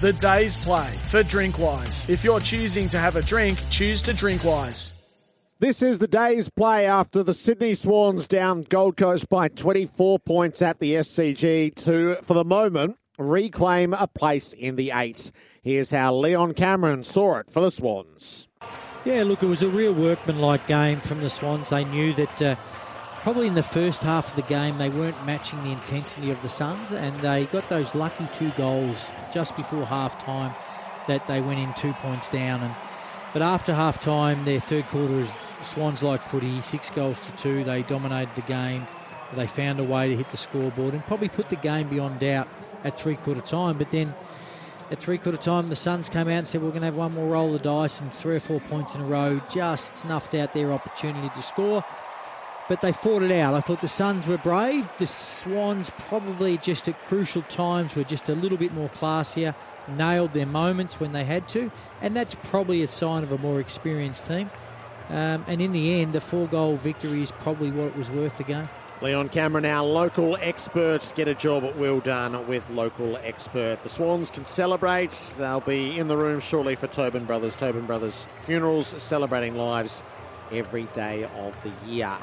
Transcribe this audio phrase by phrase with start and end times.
[0.00, 2.10] The day's play for Drinkwise.
[2.10, 4.94] If you're choosing to have a drink, choose to Drinkwise.
[5.60, 10.60] This is the day's play after the Sydney Swans down Gold Coast by 24 points
[10.60, 15.30] at the SCG to, for the moment, reclaim a place in the eight.
[15.62, 18.48] Here's how Leon Cameron saw it for the Swans.
[19.04, 21.70] Yeah, look, it was a real workmanlike game from the Swans.
[21.70, 22.42] They knew that.
[22.42, 22.56] Uh,
[23.24, 26.48] probably in the first half of the game they weren't matching the intensity of the
[26.48, 30.54] Suns, and they got those lucky two goals just before half time
[31.08, 32.60] that they went in two points down.
[32.60, 32.74] And
[33.32, 37.64] but after half time, their third quarter is Swans like footy, six goals to two.
[37.64, 38.86] They dominated the game.
[39.32, 42.46] They found a way to hit the scoreboard and probably put the game beyond doubt
[42.84, 43.78] at three quarter time.
[43.78, 44.14] But then
[44.90, 47.14] at three quarter time, the Suns came out and said, We're going to have one
[47.14, 50.34] more roll of the dice, and three or four points in a row just snuffed
[50.34, 51.82] out their opportunity to score
[52.68, 53.54] but they fought it out.
[53.54, 54.90] I thought the Suns were brave.
[54.98, 59.54] The Swans probably just at crucial times were just a little bit more classier,
[59.88, 61.70] nailed their moments when they had to,
[62.00, 64.50] and that's probably a sign of a more experienced team.
[65.10, 68.38] Um, and in the end, the four goal victory is probably what it was worth
[68.38, 68.68] the game.
[69.02, 73.82] Leon Cameron, our local experts, get a job well done with local expert.
[73.82, 75.10] The Swans can celebrate.
[75.36, 77.54] They'll be in the room shortly for Tobin Brothers.
[77.54, 80.02] Tobin Brothers funerals, celebrating lives
[80.50, 82.16] every day of the year.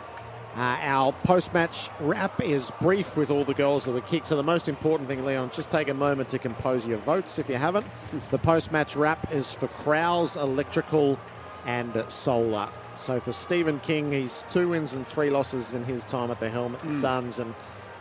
[0.56, 4.26] Uh, our post match wrap is brief with all the goals that were kicked.
[4.26, 7.48] So, the most important thing, Leon, just take a moment to compose your votes if
[7.48, 7.86] you haven't.
[8.32, 11.18] the post match wrap is for Crowes, Electrical,
[11.66, 12.70] and Solar.
[12.98, 16.50] So, for Stephen King, he's two wins and three losses in his time at the
[16.50, 17.02] helm at the mm.
[17.02, 17.40] Suns.
[17.40, 17.56] And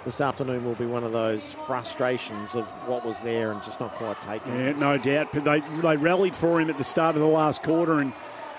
[0.04, 3.94] this afternoon will be one of those frustrations of what was there and just not
[3.94, 4.58] quite taken.
[4.58, 5.28] Yeah, no doubt.
[5.32, 8.12] But they, they rallied for him at the start of the last quarter and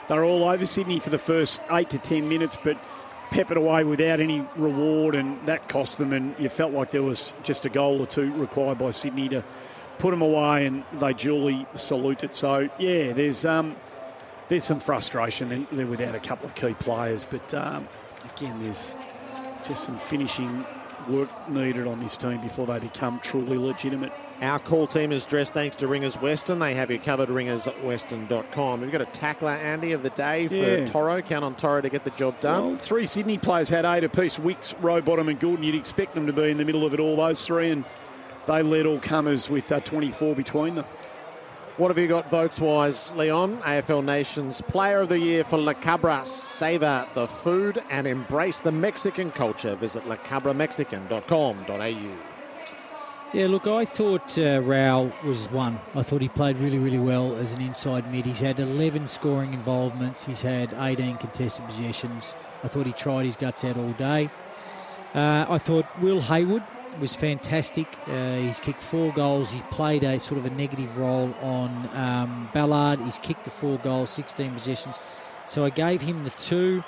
[0.08, 2.58] they're all over Sydney for the first eight to ten minutes.
[2.62, 2.78] But
[3.32, 6.14] peppered away without any reward, and that cost them.
[6.14, 9.44] And you felt like there was just a goal or two required by Sydney to
[9.98, 12.34] put them away, and they duly saluted.
[12.34, 13.76] So yeah, there's um,
[14.50, 15.68] there's some frustration.
[15.72, 17.88] They're without a couple of key players, but um,
[18.36, 18.96] again, there's
[19.64, 20.66] just some finishing
[21.08, 24.12] work needed on this team before they become truly legitimate.
[24.42, 26.58] Our call team is dressed thanks to Ringers Western.
[26.58, 28.82] They have you covered, ringerswestern.com.
[28.82, 30.86] We've got a tackler, Andy, of the day for yeah.
[30.86, 31.22] Toro.
[31.22, 32.70] Count on Toro to get the job done.
[32.70, 35.64] Well, three Sydney players had eight apiece Wicks, Rowbottom, and Gulden.
[35.64, 37.86] You'd expect them to be in the middle of it all, those three, and
[38.48, 40.86] they led all comers with uh, 24 between them.
[41.78, 43.60] What have you got votes wise, Leon?
[43.60, 46.26] AFL Nation's Player of the Year for La Cabra.
[46.26, 49.76] Savour the food and embrace the Mexican culture.
[49.76, 52.31] Visit lacabramexican.com.au.
[53.34, 55.80] Yeah, look, I thought uh, Rowell was one.
[55.96, 58.26] I thought he played really, really well as an inside mid.
[58.26, 60.26] He's had 11 scoring involvements.
[60.26, 62.36] He's had 18 contested possessions.
[62.62, 64.30] I thought he tried his guts out all day.
[65.16, 66.64] Uh, I thought Will Hayward
[67.00, 67.88] was fantastic.
[68.06, 69.54] Uh, he's kicked four goals.
[69.54, 73.00] He played a sort of a negative role on um, Ballard.
[73.00, 75.00] He's kicked the four goals, 16 possessions.
[75.46, 76.84] So I gave him the two.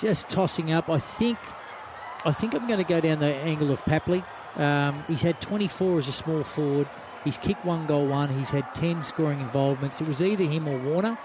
[0.00, 0.88] Just tossing up.
[0.88, 1.36] I think,
[2.24, 4.24] I think I'm going to go down the angle of Papley.
[4.56, 6.88] Um, he's had 24 as a small forward.
[7.24, 8.28] He's kicked one goal, one.
[8.28, 10.00] He's had 10 scoring involvements.
[10.00, 11.18] It was either him or Warner.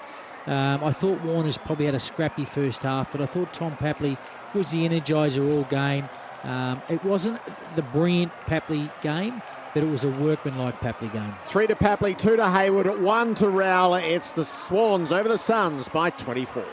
[0.45, 4.17] Um, I thought Warner's probably had a scrappy first half, but I thought Tom Papley
[4.53, 6.09] was the energizer all game.
[6.43, 7.39] Um, it wasn't
[7.75, 9.41] the brilliant Papley game,
[9.73, 11.33] but it was a workmanlike Papley game.
[11.45, 13.95] Three to Papley, two to Hayward, one to Rowell.
[13.95, 16.65] It's the Swans over the Suns by 24.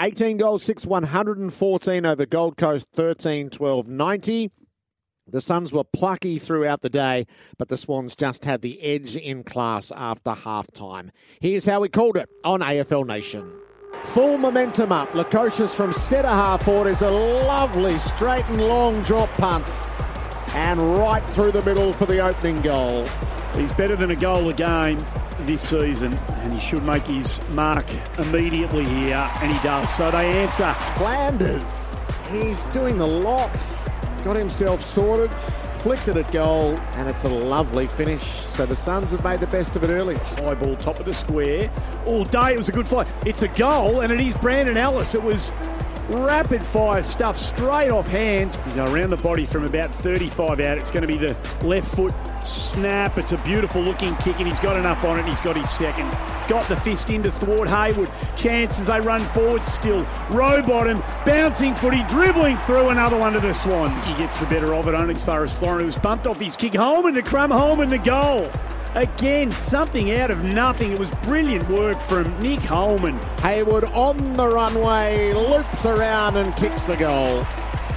[0.00, 4.50] 18 goals, 6 114 over Gold Coast, 13 12 90.
[5.32, 7.26] The Suns were plucky throughout the day,
[7.56, 11.10] but the Swans just had the edge in class after half time.
[11.40, 13.50] Here's how we called it on AFL Nation.
[14.04, 15.08] Full momentum up.
[15.12, 19.66] Lukosius from centre half forward is a lovely straight and long drop punt.
[20.54, 23.06] And right through the middle for the opening goal.
[23.54, 25.02] He's better than a goal a game
[25.40, 27.86] this season, and he should make his mark
[28.18, 29.94] immediately here, and he does.
[29.96, 30.74] So they answer.
[30.98, 31.98] Flanders,
[32.30, 33.86] he's doing the lots
[34.24, 38.22] got himself sorted, flicked it at goal, and it's a lovely finish.
[38.22, 40.16] So the Suns have made the best of it early.
[40.16, 41.70] High ball, top of the square.
[42.06, 43.08] All day, it was a good fight.
[43.26, 45.14] It's a goal, and it is Brandon Ellis.
[45.14, 45.52] It was
[46.12, 48.58] rapid fire stuff straight off hands.
[48.68, 50.78] You go around the body from about 35 out.
[50.78, 52.14] It's going to be the left foot
[52.44, 53.18] snap.
[53.18, 55.24] It's a beautiful looking kick, and he's got enough on it.
[55.24, 56.10] He's got his second.
[56.48, 58.10] Got the fist into thwart Hayward.
[58.36, 60.04] Chances they run forward still.
[60.30, 64.06] Rowbottom, bouncing footy, dribbling through another one to the Swans.
[64.06, 66.56] He gets the better of it, only as far as Florent was bumped off his
[66.56, 66.74] kick.
[66.74, 68.50] Holman the Crum, home and the goal.
[68.94, 70.92] Again, something out of nothing.
[70.92, 73.18] It was brilliant work from Nick Holman.
[73.40, 77.46] Hayward on the runway, loops around and kicks the goal.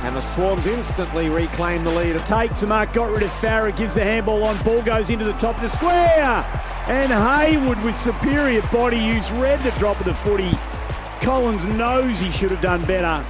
[0.04, 2.26] And the Swans instantly reclaim the lead.
[2.26, 5.34] Takes the mark, got rid of Farah, gives the handball on, ball goes into the
[5.34, 6.46] top of the square.
[6.88, 10.58] And Hayward with superior body use read the drop of the footy.
[11.22, 13.22] Collins knows he should have done better.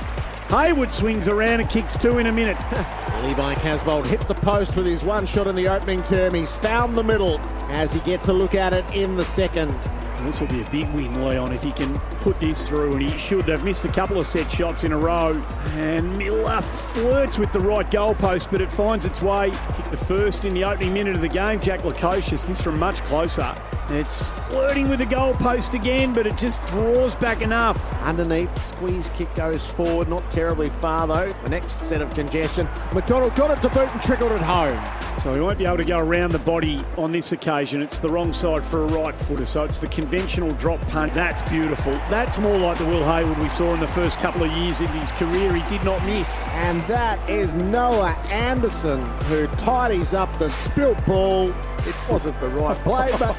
[0.50, 2.64] Hayward swings around and kicks two in a minute.
[3.24, 6.34] Levi Casboult hit the post with his one shot in the opening term.
[6.34, 7.40] He's found the middle
[7.70, 9.74] as he gets a look at it in the second.
[10.22, 13.16] This will be a big win, Leon, if he can put this through, and he
[13.16, 13.46] should.
[13.46, 15.34] They've missed a couple of set shots in a row.
[15.76, 19.52] And Miller flirts with the right goalpost, but it finds its way.
[19.52, 21.60] Kick the first in the opening minute of the game.
[21.60, 23.54] Jack Lukosius, this from much closer.
[23.90, 27.94] It's flirting with the goalpost again, but it just draws back enough.
[28.02, 31.32] Underneath, squeeze kick goes forward, not terribly far though.
[31.44, 32.68] The next set of congestion.
[32.94, 34.84] McDonald got it to boot and trickled it home.
[35.20, 37.82] So he won't be able to go around the body on this occasion.
[37.82, 41.14] It's the wrong side for a right footer, so it's the conventional drop punt.
[41.14, 41.94] That's beautiful.
[42.10, 44.90] That's more like the Will Hayward we saw in the first couple of years of
[44.90, 45.54] his career.
[45.54, 46.48] He did not miss.
[46.50, 51.54] And that is Noah Anderson who tidies up the spilt ball.
[51.88, 53.36] It wasn't the right play, but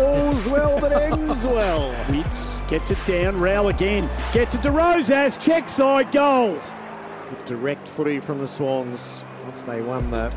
[0.00, 1.94] all's well that ends well.
[2.10, 3.38] Witts gets it down.
[3.38, 4.08] Rowell again.
[4.32, 5.36] Gets it to Rosas.
[5.38, 6.60] Check side goal.
[7.46, 10.30] Direct footy from the Swans once they won the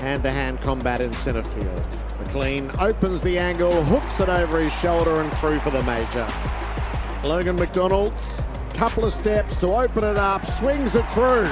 [0.00, 2.04] hand-to-hand combat in centre field.
[2.18, 6.26] McLean opens the angle, hooks it over his shoulder and through for the major.
[7.22, 11.48] Logan McDonald's couple of steps to open it up, swings it through.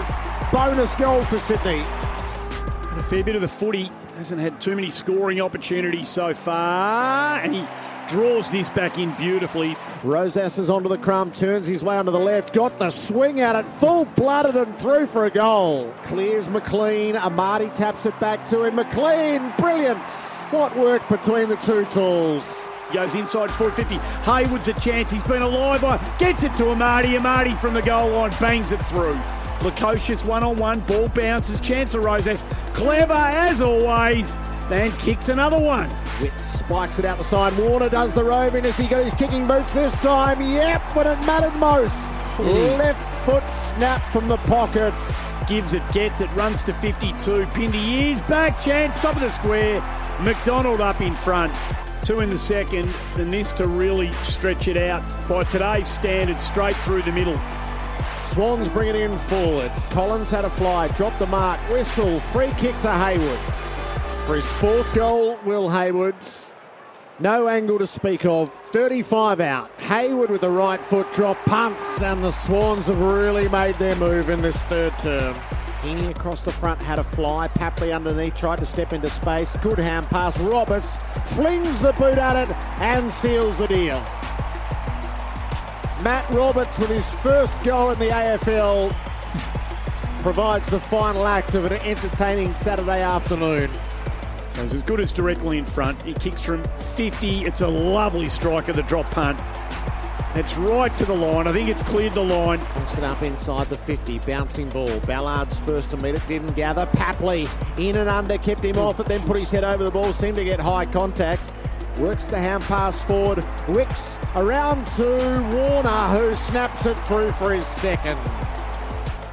[0.51, 1.83] Bonus goal for Sydney.
[1.83, 3.91] A fair bit of the footy.
[4.19, 7.39] Hasn't had too many scoring opportunities so far.
[7.39, 7.65] And he
[8.09, 9.77] draws this back in beautifully.
[10.03, 13.55] Rosas is onto the crumb, turns his way onto the left, got the swing at
[13.55, 15.95] it, full blooded and through for a goal.
[16.03, 18.75] Clears McLean, Amartey taps it back to him.
[18.75, 20.09] McLean, brilliant!
[20.51, 22.73] What work between the two tools.
[22.93, 23.99] Goes inside 450.
[24.29, 25.13] Hayward's a chance.
[25.13, 25.83] He's been alive.
[26.19, 27.17] Gets it to Amartey.
[27.17, 29.17] Amartey from the goal line bangs it through.
[29.61, 30.81] Lukosius one on one.
[30.81, 31.61] Ball bounces.
[31.61, 32.45] Chance of Rosas.
[32.73, 34.37] Clever as always.
[34.69, 35.91] Then kicks another one.
[36.21, 37.57] Witts spikes it out the side.
[37.59, 40.41] Warner does the roving as he got his kicking boots this time.
[40.41, 42.11] Yep, when it mattered most.
[42.37, 42.79] Mm.
[42.79, 45.33] Left foot snap from the pockets.
[45.47, 47.47] Gives it, gets it, runs to 52.
[47.47, 48.61] Pindy is back.
[48.61, 49.81] Chance, top of the square.
[50.21, 51.55] McDonald up in front.
[52.05, 56.77] Two in the second, and this to really stretch it out by today's standards, straight
[56.77, 57.39] through the middle.
[58.29, 59.87] Swans bring it in forwards.
[59.87, 63.75] Collins had a fly, dropped the mark, whistle, free kick to Haywards.
[64.27, 66.53] For his fourth goal, Will Haywards.
[67.19, 68.53] No angle to speak of.
[68.73, 69.71] 35 out.
[69.81, 74.29] Hayward with the right foot drop, punts, and the Swans have really made their move
[74.29, 75.35] in this third term.
[75.83, 77.49] Heeney across the front had a fly.
[77.49, 79.57] Papley underneath tried to step into space.
[79.63, 80.39] Good hand pass.
[80.39, 84.05] Roberts flings the boot at it and seals the deal.
[86.03, 88.95] Matt Roberts with his first goal in the AFL
[90.23, 93.69] provides the final act of an entertaining Saturday afternoon.
[94.51, 96.01] So it's as good as directly in front.
[96.03, 97.47] He kicks from 50.
[97.47, 99.41] It's a lovely strike of the drop punt.
[100.37, 101.49] It's right to the line.
[101.49, 102.61] I think it's cleared the line.
[102.61, 104.21] Knocks it up inside the 50.
[104.21, 105.01] Bouncing ball.
[105.01, 106.25] Ballard's first to meet it.
[106.29, 106.87] Didn't gather.
[106.87, 108.39] Papley in and under.
[108.39, 109.07] Kept him off it.
[109.07, 110.13] Then put his head over the ball.
[110.13, 111.51] Seemed to get high contact.
[111.99, 113.45] Works the hand pass forward.
[113.69, 115.03] Wicks around to
[115.53, 118.19] Warner, who snaps it through for his second.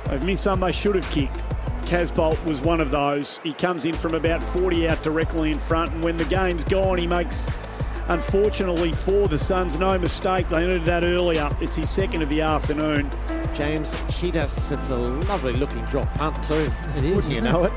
[0.09, 1.43] They've missed some they should have kicked.
[1.85, 3.39] Casboult was one of those.
[3.43, 6.97] He comes in from about 40 out directly in front, and when the game's gone,
[6.97, 7.49] he makes,
[8.07, 10.47] unfortunately for the Suns, no mistake.
[10.49, 11.47] They needed that earlier.
[11.61, 13.11] It's his second of the afternoon.
[13.53, 16.71] James Cheetahs, it's a lovely looking drop punt too.
[16.97, 17.73] It is, Wouldn't you isn't know it?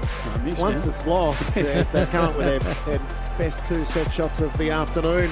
[0.46, 0.58] it?
[0.58, 3.06] Once it's lost, as they come up with their, their
[3.38, 5.30] best two set shots of the afternoon.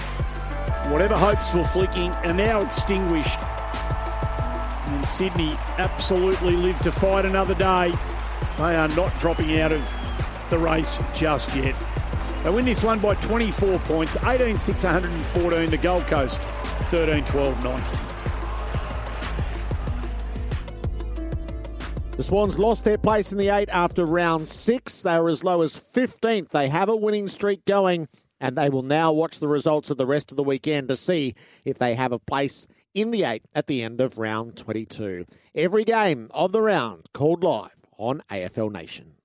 [0.92, 3.40] Whatever hopes were flicking are now extinguished.
[3.40, 7.92] And Sydney absolutely live to fight another day.
[8.58, 9.96] They are not dropping out of
[10.50, 11.75] the race just yet.
[12.44, 15.70] They win this one by 24 points, 18 6 114.
[15.70, 18.05] The Gold Coast 13 12 90.
[22.16, 25.02] The Swans lost their place in the eight after round six.
[25.02, 26.49] They were as low as 15th.
[26.49, 28.08] They have a winning streak going,
[28.40, 31.35] and they will now watch the results of the rest of the weekend to see
[31.66, 35.26] if they have a place in the eight at the end of round 22.
[35.54, 39.15] Every game of the round called live on AFL Nation.